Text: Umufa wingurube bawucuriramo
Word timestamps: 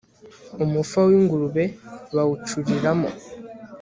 Umufa 0.63 0.99
wingurube 1.07 1.63
bawucuriramo 2.15 3.09